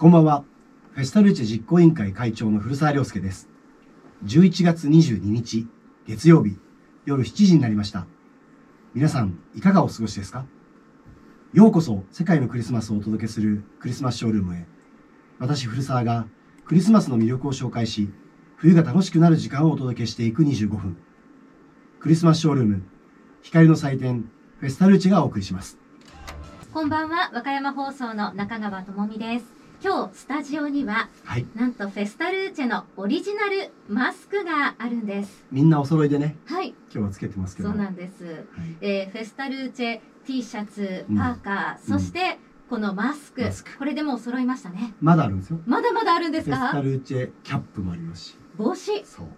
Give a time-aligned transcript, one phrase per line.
[0.00, 0.44] こんばんは。
[0.92, 3.50] フェスタルーチェ実行委員会会長の古澤亮介です。
[4.24, 5.68] 11月22日、
[6.06, 6.58] 月曜日、
[7.04, 8.06] 夜7時になりました。
[8.94, 10.46] 皆さん、いかがお過ごしですか？
[11.52, 14.66] ようこそ、世界のクリスマスをお届けするクリスマスショールームへ。
[15.38, 16.26] 私、古澤が
[16.64, 18.08] クリスマスの魅力を紹介し、
[18.56, 20.96] 冬が楽しくなる時間をお届けしていく25分。
[21.98, 22.82] クリスマスショールーム、
[23.42, 24.30] 光の祭典、
[24.60, 25.76] フェスタルーチェがお送りします。
[26.72, 29.59] こんばんは、和歌山放送の中川智美です。
[29.82, 31.46] 今日、スタジオには、はい。
[31.54, 35.46] なんとフェスタルーチェのオリジナルマスクがあるんです。
[35.50, 37.70] みんなお揃いでね、はい、今日はつけてますけど。
[37.70, 38.24] そうなんです。
[38.24, 38.36] はい
[38.82, 42.38] えーフェスタルーチェ T シャツ、うんパーカー、そして、
[42.68, 44.92] このマスクマスクこれでもう揃いましたね。
[45.00, 45.58] まだあるんですよ。
[45.64, 48.38] まだまだあるんですフェスタかルーチェキャップもありますし。
[48.58, 48.92] 帽子。
[48.92, 49.26] えそう。
[49.26, 49.30] ー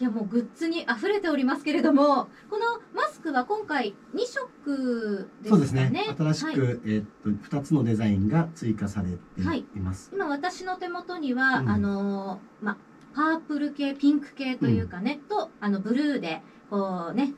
[0.00, 6.14] いやもうグッズに溢れておりますけれどもこのマスクは今回2色ですかねそうですね。
[6.16, 9.08] 新しく、はいえーっと二つのデザインが追加され
[9.42, 10.10] てはいいます。
[10.14, 12.76] 今私の手元には、うんあのーま
[13.14, 17.32] パープル系ピンク系というかね、とあのブルーでこうね、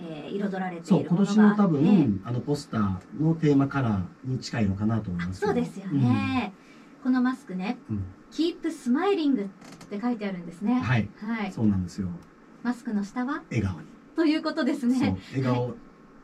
[0.00, 5.40] えー彩られてそいうるも今年の多のがあって分あのポスターのテーマカラーに近いのかなと思います。
[5.40, 6.52] そうですよね、
[7.04, 8.04] このマスクねうん。
[8.32, 9.48] 「Keep Smiling」っ
[9.90, 11.08] て書いてあるんですねうんはい。
[11.20, 12.08] はいそうなんですよ。
[12.62, 13.42] マスクの下は？
[13.50, 13.86] 笑顔に。
[14.16, 15.74] ということですそうね 笑顔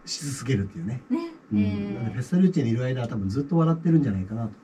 [0.05, 1.03] し続けるっていうね。
[1.11, 4.49] ねうんえなのでフェースタルーチェにいる間は多分ずっと笑ってるんじゃないかなと。
[4.49, 4.55] うん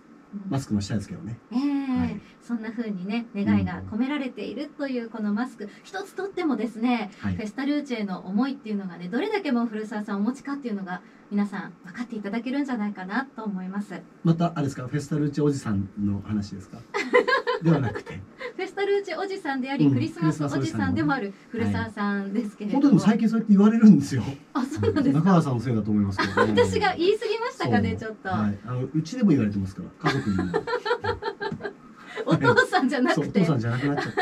[0.49, 1.39] マスクの下ですけどね。
[1.51, 7.47] えーはいそんな風にね願いが込められているというこのマスク一つとってもですねはいフェ。
[7.47, 14.89] スタルーチェの思いっていうのがねどれだけもう古澤さんお持ちかっていうのが皆さん分かっていただけるんじゃないかなと思いますまたあれですか？
[14.89, 16.79] フェスタルーチェおじさんの話ですか？
[17.63, 18.19] ではなくて。
[18.93, 24.23] ルーチェおじさんであり、うんクリスマスおじさんでもある古澤さんですけれども、本当でも最近そうやって言われるんですよ。
[24.55, 25.19] あそうなんですか？
[25.21, 26.63] 中川さんのせいだと思いますけど、ね。
[26.65, 30.45] 私が言い過ぎましたかねちょっと、はい、あのうちでも言われてますから、家族にも。
[32.27, 34.13] お父さんじゃなくてお父さんじゃなくなっちゃっ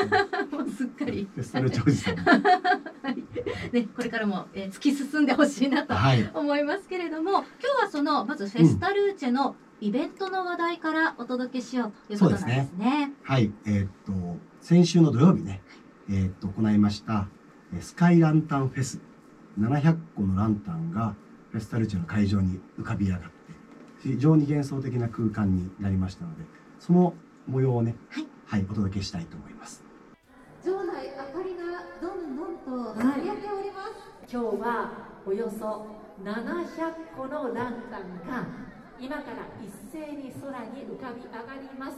[0.51, 0.57] た。
[0.57, 2.17] もうすっかりフェスタルーチェおじさん。
[2.17, 3.17] はい
[3.73, 6.31] ねこれからも、えー突き進んでほしいなとはい。
[6.33, 7.43] 思いますけれども今
[7.81, 13.13] 日はそのまずフェスタルーチェのイベントの話題からお届けしようということなんですね。
[13.23, 14.13] はい、えーっと、
[14.61, 15.63] 先週の土曜日ね、
[16.11, 17.29] えーっと、行いました、
[17.73, 19.01] えースカイランタンフェス。
[19.59, 21.15] 700個のランタンが
[21.51, 23.29] フェスタルーチェの会場に浮かび上がって、
[24.03, 26.45] 非常に幻想的な空間になりましたので、
[26.79, 27.15] その
[27.47, 29.83] 模様をね、はいはい、お届けしたいと思います。
[30.63, 31.63] 場内明かりが
[32.03, 34.31] どんどんとはい輝いております。
[34.31, 34.93] 今日は
[35.27, 35.87] およそ
[36.23, 38.47] 700個のランタンが
[39.01, 41.97] 今から一斉に空に浮かび上がります、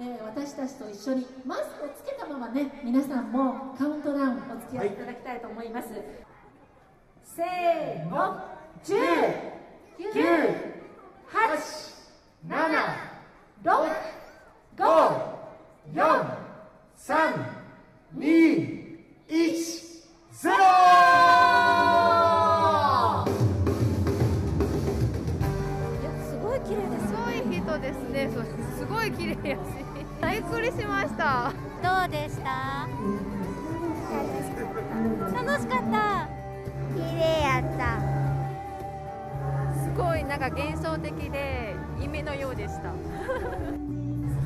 [0.00, 4.90] えー私たちと一緒にマスクをつけたままね皆さんもカウントダウンお付き合いい。
[4.90, 5.88] ただきたいと思います、
[7.24, 8.40] せーの。
[8.84, 9.56] 10
[9.98, 10.76] 9
[11.32, 11.94] 8
[12.46, 13.16] 7
[13.64, 13.90] 6
[14.76, 15.36] 5
[15.94, 16.36] 4、
[16.96, 17.55] 3、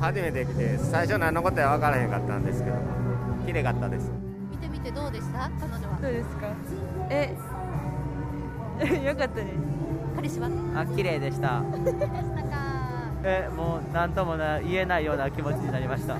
[0.01, 2.75] 初めて来て最初何のことや分からへんかったんですけど
[3.45, 4.11] 綺麗かったです。
[4.51, 5.49] 見てみてどうでした？
[5.59, 5.99] 彼女は。
[6.01, 6.47] どうですか？
[7.09, 7.35] え、
[9.05, 9.47] よかったです。
[10.15, 10.47] 彼氏は？
[10.75, 11.61] あ綺麗でした。
[11.83, 11.95] でし
[12.35, 12.49] たか？
[13.23, 16.15] えもう何ともな言えないような気持ちになりました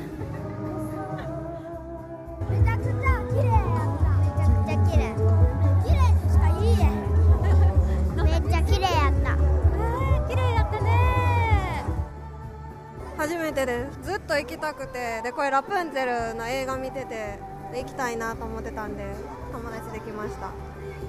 [13.51, 17.37] めてですずっと行きたくてでこれラプンツェルの映画見てて
[17.73, 19.05] で行きたいなと思ってたんで
[19.51, 20.51] 友達できました。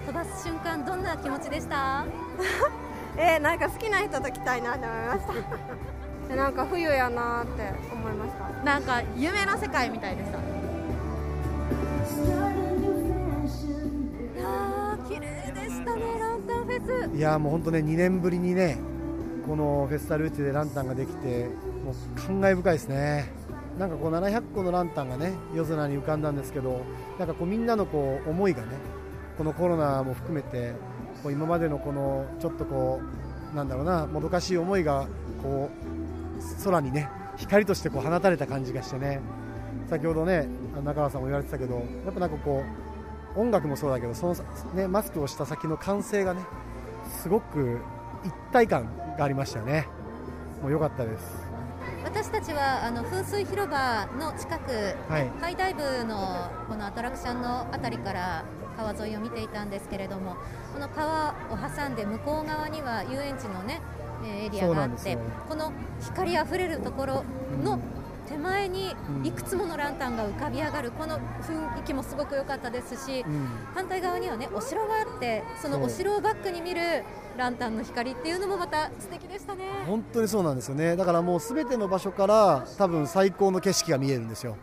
[0.07, 2.05] 飛ばす瞬間どんな気持ちでした？
[3.17, 5.33] えー、なんか好きな人と来たいなって思いました。
[6.29, 8.65] でなんか冬やなって思いました。
[8.65, 10.39] なんか夢の世界みたいでした。
[10.39, 10.41] い
[14.41, 17.17] やー綺麗でしたねランタンフェス。
[17.17, 18.79] いやーもう本当ね2年ぶりにね
[19.47, 21.49] このフェスタルーチェでランタンができて
[21.85, 23.33] もう感慨深いですね。
[23.79, 26.83] なんかこう700個のランタンがね夜空に浮かんだんですけど
[27.19, 28.69] なんかこうみんなのこう思いがね
[29.39, 30.75] このコロナも含めて
[31.23, 33.01] こう今までのこのちょっとこ
[33.53, 35.07] うなんだろうなもどかしい思いが
[35.43, 39.21] こう空にね光としてこう放たれた感じがしてね。
[39.89, 42.63] 先ほどね中川さんも言われてたけどやっぱなんかこ
[43.37, 44.35] う音楽もそうだけどその、
[44.75, 46.41] ね、マスクをした先の歓声がね
[47.23, 47.79] すごく
[48.25, 48.89] 一体感
[49.19, 49.89] がありましたよね。
[50.63, 51.51] もう良かったです。
[52.05, 54.73] 私たちはあの噴水広場の近く、
[55.09, 55.31] はい。
[55.41, 58.45] ハイダイブのこのアトラクションのあたりから
[58.77, 60.37] 川沿いを見ていたんですけれども
[60.73, 63.81] この川を挟んで向こう側には遊園地のね
[64.25, 67.25] えーエリアがあってこの光あふれるところ
[67.63, 67.79] の
[68.33, 69.27] 手前にうん。
[69.27, 73.49] いくつものランタンが浮かび上がるこの雰囲気もすごく良かったですしうん。
[73.75, 77.05] 反対側にはねお城があってそのお城をバックに見る
[77.37, 79.65] ランタンの光っていうのもまた素敵でしたね。
[79.87, 80.97] 本当にそうなんですよね。
[80.97, 84.57] だからもうすべての場所から多分最高の景色が見えるんですよ。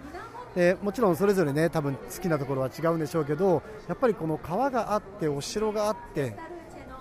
[0.56, 6.36] でもちろんそれぞれね多分好きなところは違うんでしょうけどやっぱりこの川があってお城があって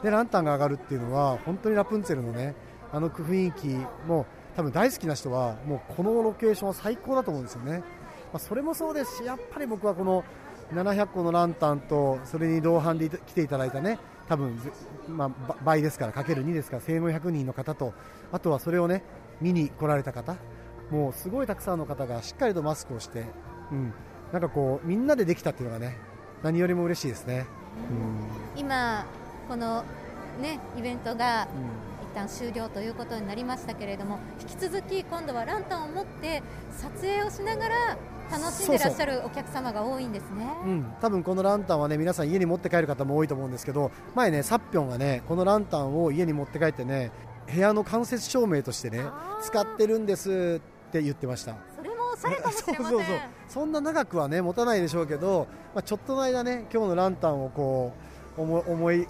[0.03, 2.55] でランタンが上がるっていうのは本当にラプンツェルのね
[2.93, 3.69] あの雰囲気
[4.06, 4.26] も
[4.59, 7.85] 多分大好きな人はもうこのロケーションは最高だと思うんですよね、ま
[8.35, 10.25] あ、それもそうですしやっぱり僕はこの
[10.75, 14.73] 700個のランタンとそれに同伴で来ていただいたね多分、ぜ
[15.09, 17.95] まあ、ば倍ですからかける2ですから1400人の方と
[18.33, 19.05] あとはそれをね
[19.41, 20.35] 見に来られた方
[20.91, 23.27] もうすごいたくさんの方がしっかりとマスクをして、
[23.71, 23.95] うん、
[24.33, 25.97] なんかこうみんなでできたっていうのがね
[26.43, 27.47] 何よりも嬉しいですね。
[28.57, 28.61] うん。
[28.61, 29.07] 今
[29.49, 29.85] この
[30.43, 31.47] ねイベントが
[31.98, 36.43] 一旦終了ということになりましたけれども引き続き今度はランタンを持って
[36.73, 37.99] 撮影をしながら
[38.31, 40.53] 楽しんでらっしゃるお客様が多いんですね。
[40.65, 47.11] うん、多分このランタンはね皆さん家に持って帰る方も多いと思うんですけど前ねサッピョンがねこのランタンを家に持って帰ってね
[47.50, 49.05] 部屋の間接照明としてね
[49.43, 51.56] 使ってるんですって言ってました。
[51.76, 52.91] それもおしゃれかもしれません。
[52.91, 53.19] そうそうそう。
[53.49, 57.93] そんな長くはね持たないでしょうけど、まあ、ちょっとの間ね今日のランタンをこ
[58.37, 59.09] う思い思い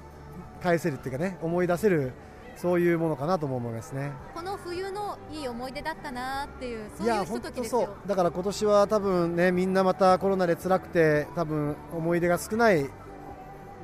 [0.63, 2.13] 返せるっていうかね思い出せる
[2.61, 4.11] そういうものかなとも思いますね。
[4.35, 7.89] この冬のいい思い出だったなっていうそういうひと本当そうときですよ。
[8.07, 12.91] だから今年は多分ねみんなまたコロナで辛くて多分思い出が少ない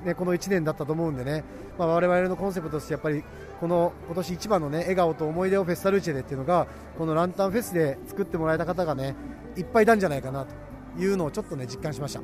[0.05, 1.45] ねこの1年だったと思うんでね、
[1.79, 3.23] まあ、我々のコンセプトとしてやっぱり
[3.61, 6.67] この今年一番のね笑顔と思い出をフェスタルーチェでっていうのが
[6.99, 9.15] このランタンフェスで作ってもらえた方がね
[9.57, 12.21] いっぱいいたんじゃないかなというのをちょっとね実感しました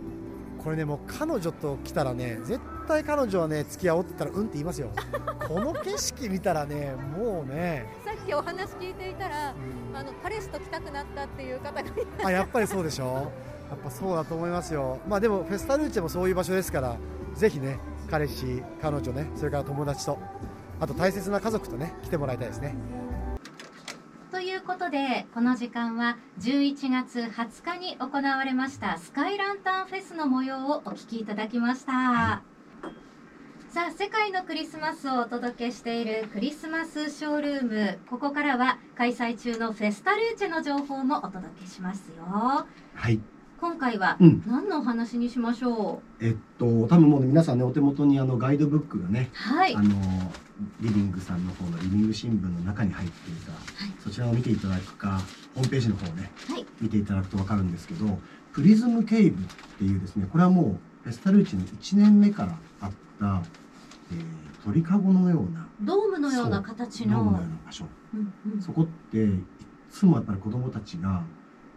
[0.63, 4.91] これねもう彼女と来たらね絶対彼女はね付き合おうって言ったらうんって言いますよ。
[5.49, 7.87] この景色見たらねもうね。
[8.05, 9.55] さっきお話聞いていたら、
[9.95, 11.91] あの彼氏と来たくなったっていう方が
[12.25, 13.31] あやっぱりそうでしょ？
[13.71, 16.97] やっぱそうだと思いますよ、まあ、でもフェスタルーチェもそういう場所ですから
[17.37, 17.79] ぜひね
[18.11, 20.19] 彼氏、彼女ねそれから友達と
[20.81, 22.75] あと大切な家族とね来てもらいたいですね
[24.71, 31.93] ことでこの時間は11月20日に行われましたスカイランタンフェスの模様をお聞きいただきました、
[33.69, 37.99] さあ世界のクリスマスをお届けしているクリスマスショールーム。
[38.09, 42.23] ここからは開催中のフェスタルーチェの情報もお届けしますよ。
[42.25, 42.67] は
[43.11, 43.21] い。
[43.61, 44.43] 今回はうん。
[44.47, 49.75] 何のお話にしましょえっと、多分もう皆さんね、お手元にあのガイドブックがねう、はい。
[49.75, 49.91] あの
[50.81, 53.53] リビングさんの方のリビング新聞の中に入っていた、
[54.03, 55.21] そちらを見ていただくか
[55.55, 56.67] ホームページの方をね、はい。
[56.81, 58.19] 見ていただくと分かるんですけど
[58.53, 59.47] プリズムケイブっ
[59.79, 63.43] ていうですねこれはもうフェスタルーチの1年目からあった、
[64.13, 67.87] えー鳥かごのようなドームのような形のドームのような場所。
[68.15, 68.61] うんうん。
[68.61, 69.31] そこってい
[69.91, 71.23] つもやっぱり子供たちが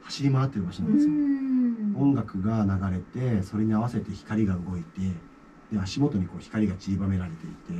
[0.05, 1.11] 走り回ってる場所なんですよ。
[1.13, 1.95] うん。
[1.95, 3.01] 音楽が流れ
[3.37, 4.99] てそれに合わせて光が動いて
[5.71, 7.73] で足元にこう光が散りばめられていて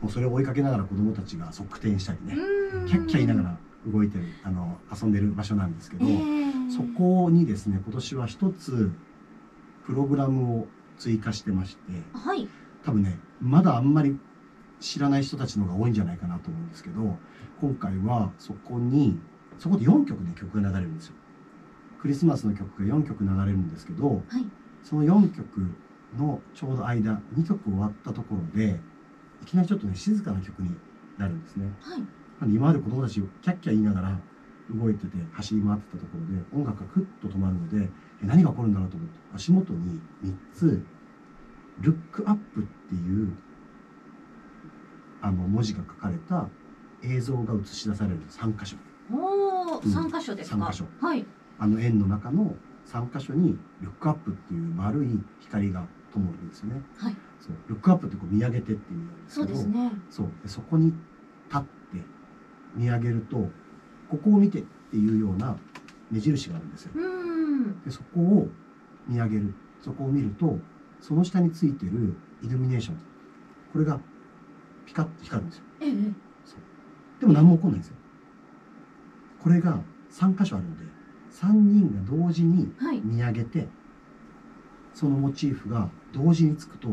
[0.00, 2.86] もうそれを追いかけながら子供たちが側転したりねうん。
[2.86, 8.90] キャッキャ言いながら動いてるあの遊んでる場所なんですけど、えーそこにですね今年は一つ
[9.84, 11.80] プログラムを追加してまして
[12.14, 12.48] はい。
[12.84, 14.18] 多分ねまだあんまり
[14.80, 17.18] 知らない人たちの方が多いんじゃないかなと思うんですけど
[17.60, 19.18] 今回はそこに
[19.58, 21.14] そこで4曲ね曲が流れるんですよ
[22.02, 24.22] クリスマスの曲が4曲流れるんですけどはい。
[24.82, 25.46] その4曲
[26.18, 28.80] のちょうど間2曲終わったところで
[29.40, 30.76] いきなりちょっとね静かな曲に
[31.16, 31.72] なるんですね。
[31.80, 32.02] はい。
[32.52, 34.20] 今まで子供たちキャッキャ言いながら
[34.74, 37.88] 動いてて走り回ってたところで音楽がクッと止まるので
[38.20, 40.84] え何が起こるんだろうと思って足元に3つ
[41.80, 43.32] 「ルックアップ」っていう
[45.20, 46.48] あの文字が書かれた
[47.02, 48.76] 映像が映し出される3箇所。
[49.12, 49.90] おお、うん。
[49.90, 50.56] 三箇所ですか。
[50.56, 50.84] 三箇所。
[51.00, 51.24] はい。
[51.62, 56.82] あの円の中の3箇所に「ルックアップ」っていう丸い光が灯るんですよね。
[56.96, 57.14] はい。
[57.38, 59.92] そうルックアップってこう見上げてっていう意味なんですそけどうですね。
[60.10, 60.96] そうでそこに立
[61.56, 61.68] って
[62.74, 63.48] 見上げると
[64.08, 65.56] ここを見てっていうような
[66.10, 67.80] 目印があるんですようーん。
[67.84, 68.48] でそこを
[69.06, 70.58] 見上げるそこを見ると
[70.98, 72.96] その下についてるイルミネーション
[73.72, 74.00] これが
[74.84, 76.12] ピカッと光るんですよええ。
[77.20, 77.96] でも何も起こんないんですよ
[79.38, 81.01] これが3箇所あるので
[81.32, 83.00] 3人が同時にはい。
[83.02, 83.68] 見上げて
[84.94, 86.88] そのモチーフが同時につくと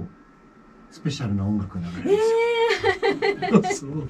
[0.89, 4.10] スペシャルな音楽が流れるんですよ、 そう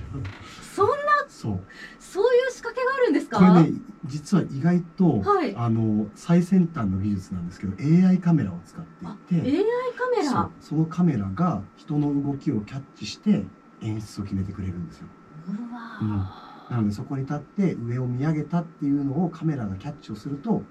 [0.62, 0.96] そんな、
[1.28, 1.60] そう。
[2.00, 3.38] そういう仕掛けがあるんですか？
[3.40, 3.74] これね
[4.06, 5.54] 実は意外と、はい。
[5.58, 7.74] あの最先端の技術なんですけど
[8.08, 9.64] AI カメラを使っていて AI
[9.96, 10.36] カメそう。
[10.36, 13.44] ラそのカメラが人の動きをキャッチして
[13.82, 15.08] 演出を決めてくれるんですよ。
[15.48, 20.62] うわなのでそこに立って上を見上げたっていうのをカメラがキャッチをすると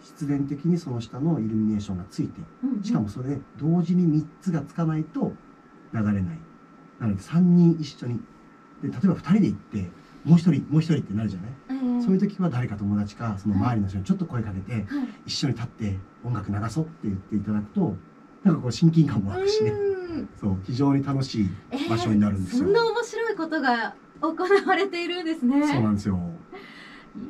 [0.00, 2.40] 必然的にその下のイルミネーションがついて
[2.82, 5.32] しかもそれで同時に3つがつかないと
[5.92, 6.22] 流れない。
[7.00, 8.20] なので3人一緒に。
[8.82, 9.90] で例えば2人で行って
[10.24, 14.84] もう1人もう1人ってなるじゃない、えーそういう時は誰か友達かその周りの人にちょっと声かけて、はい。
[15.26, 17.96] 一緒に立って音楽流そうって言っていただくと
[18.44, 19.70] なんかこう親近感も湧くしね。
[19.70, 20.28] うん。
[20.40, 22.64] そう非常に楽しいえー場所になるんですよ。
[22.64, 25.66] そんな面白いことが行われているんですね。
[25.66, 26.18] そうなんですよ、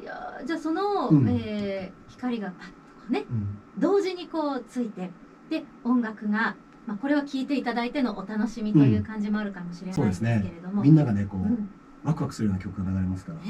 [0.01, 1.29] いやーじゃあその、うん。
[1.29, 3.59] えー光がパッとねうん。
[3.79, 5.11] 同時にこうついて
[5.51, 11.71] で音楽が、まあ、これは聴いていただいてのお楽しみという感じもあるかもしれないですけれども、みんながねこう、うん
[12.05, 13.45] ワクワクするような曲が流れますから、ね。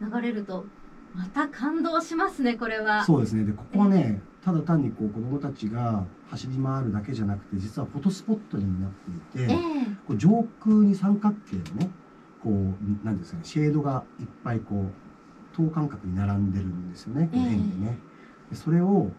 [0.00, 0.12] えうん。
[0.12, 0.64] 流れると
[1.14, 3.04] また感動しますねこれは。
[3.04, 3.44] そうですね。
[3.44, 9.58] でここはねただ単にこう子どもたちが走り回るだけじゃなくて実はフォトスポットになっていて、ええ。
[10.06, 11.90] こう上空に三角形のね
[12.46, 17.98] こうなんですかねシェードがいっぱいこう等間隔に並んでるんですよね、円でね。
[18.50, 19.10] でそれを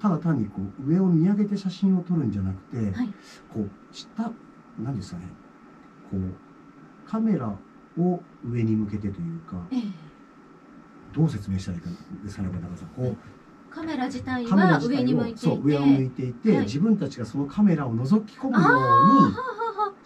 [0.00, 3.08] ただ単にこう上を見上げて写真を撮るんじゃなくて、はい。
[3.54, 4.32] こう下
[4.82, 5.28] なんですかね
[6.10, 7.56] こうカメラ
[7.98, 9.82] を上に向けてというかええ。
[11.14, 11.90] どう説明したらいいか
[12.24, 12.88] ですかね中田さん。
[12.88, 13.16] こう
[13.72, 15.58] カメラ自体カメラは自体を上に向いていて。
[15.62, 16.64] 上を向いていて、はい。
[16.64, 19.36] 自分たちがそのカメラを覗き込むように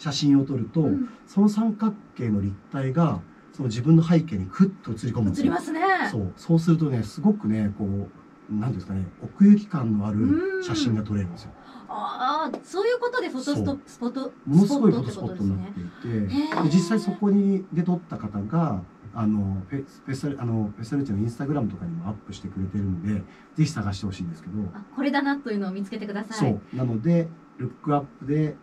[0.00, 1.08] 写真を撮ると、うん。
[1.26, 3.20] その三角形の立体が
[3.52, 5.42] その自分の背景にクッと映り込むんですよ。
[5.42, 5.80] 映りますね。
[6.10, 6.32] そう。
[6.36, 10.64] そうするとねすごくねこうなんですかね奥行き感のあるうん。
[10.64, 11.50] 写真が撮れるんですよ。
[11.92, 15.86] ああそういうことでフォトストスポットものすごいフォトスポットになってね。
[15.86, 16.62] いて、へー。
[16.62, 23.22] で実際そこにで撮った方があのフェフェスあのフェスタルチのインスタグラムとかにもアップしてくれてるんで
[23.56, 26.50] ぜひ探してほしいんですけど、あこれだなというのを見つけてください。
[26.50, 26.76] そう。
[26.76, 27.28] なので
[27.58, 28.56] ルックアップで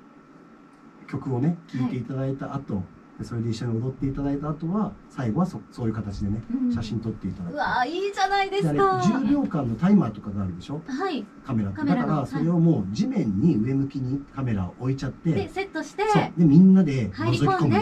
[1.07, 2.83] 曲をね聴いていただいた後、
[3.17, 6.73] でそれで一緒に踊っていただいた後は最後はそそういう形でねうん。
[6.73, 8.99] 写真撮っていただく、うわーいいじゃないですであれか。
[8.99, 10.81] 10秒間のタイマーとかがあるでしょ？
[10.85, 11.25] はい。
[11.45, 11.83] カメラって。
[11.83, 16.03] だからそれをもう地面に上向きにカメラを置いちゃってでセットして。
[16.37, 17.77] でみんなで覗き込んで。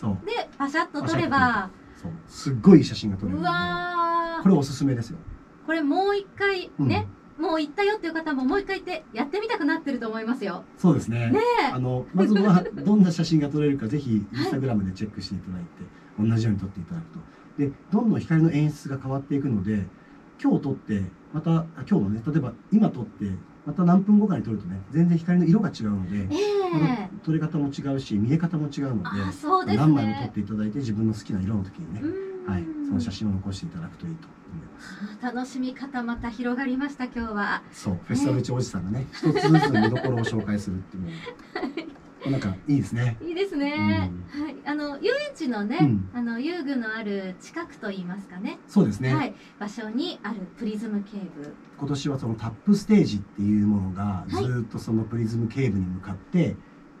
[0.00, 0.18] そう。
[0.24, 1.70] でパシャッと撮れば。
[2.00, 2.12] そう。
[2.26, 4.42] すっごいいい写真が撮れるうわー。
[4.42, 5.18] これおすすめですよ、
[5.66, 6.88] これもう一回うん。
[6.88, 7.08] ね、
[7.38, 10.64] もう行ったよっていう方ももう一回行ってやってみたくなってると思いますよ。
[10.76, 11.30] そうですね。
[11.30, 11.66] ねえ。
[11.72, 15.68] あのまずはどんな写真が撮れるかぜひインスタグラムでチェックしていただいて、
[16.18, 17.38] 同じように撮っていただくと。
[17.58, 19.84] でどんどん光の演出が変わっていくので
[20.42, 21.02] 今日撮って
[21.32, 23.24] またあ今日のね例えば今撮って
[23.66, 29.10] また何分後かに撮るとね全然光の色が違うので、えまたえ撮り方も違うし見え方も違うので
[29.66, 29.76] ね。
[29.76, 35.22] 何枚も撮っていただいて自分の好きな色の時にね、うんはい、その写真を残していただくといいと思います。
[35.22, 37.62] 楽しみ方また広がりました今日は。
[37.72, 41.16] そう、フェスタルチおじさんがね、一つずつ見どころを紹介するっていうのも、
[42.30, 43.16] なんかいいですね。
[43.20, 44.10] いいですね。
[44.30, 48.58] はい、あの遊園地のね、うんあの遊具のある近くと言いますかね。
[48.66, 49.14] そうですね。
[49.14, 51.54] はい、場所にあるプリズムケーブ。
[51.78, 56.56] 今年はそのタップステージっていうものがはいずーっとそのプリズムケーブに向かって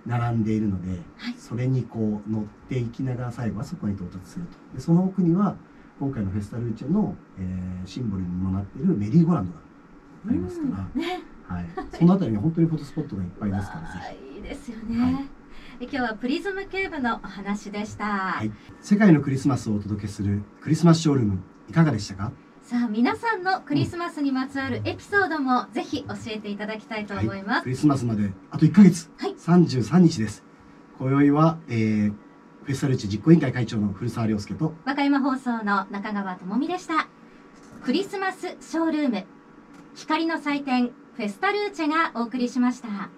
[0.08, 4.58] 並んでいるので、はいそれにこう乗っていきながら最後はそこに到達すると。
[4.76, 5.56] でその奥には
[6.00, 9.58] 今回のフェスタルーチェの、えーシンボルにもなっているメリーゴーランドが
[10.28, 14.36] ありますから、うんね、はい、そのあたりに本当にフォトスポットがいっぱいですから、 ぜひ。
[14.36, 15.00] いいですよね。
[15.00, 15.28] はい
[15.80, 18.42] え今日はプリズムケーブのお話でした。
[18.42, 18.50] い
[18.80, 21.38] 世界のクリスマスをお届けするクリスマスショールーム
[21.68, 22.32] いかがでしたか？
[22.68, 27.62] さあ皆さんのクリスマスにまつわるエピソードもぜひ教えていただきたいと思います。
[27.62, 30.44] クリスマスまであと1ヶ月、はい33日です
[30.98, 32.12] 今宵は、えー、
[32.64, 37.08] フェスタルーチェ実行委員会会長の古澤亮介と和歌山放送の中川智美でした。
[37.82, 39.24] クリスマスショールーム
[39.94, 43.08] 光の祭典フェスタルーチェがお送りしました。